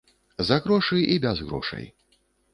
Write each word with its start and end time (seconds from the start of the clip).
За 0.47 0.57
грошы 0.63 0.97
і 1.17 1.19
без 1.27 1.45
грошай. 1.51 1.85